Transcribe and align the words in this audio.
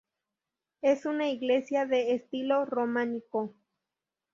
Es 0.81 1.05
una 1.05 1.29
iglesia 1.29 1.85
de 1.85 2.15
estilo 2.15 2.65
románico. 2.65 3.53